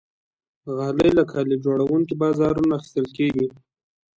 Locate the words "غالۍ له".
0.75-1.23